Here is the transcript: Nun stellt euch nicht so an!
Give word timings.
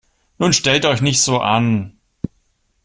Nun 0.39 0.51
stellt 0.51 0.85
euch 0.87 1.03
nicht 1.03 1.21
so 1.21 1.37
an! 1.41 1.95